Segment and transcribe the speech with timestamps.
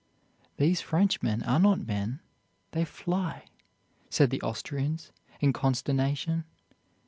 [0.57, 2.21] "These Frenchmen are not men,
[2.71, 3.45] they fly,"
[4.09, 6.45] said the Austrians in consternation.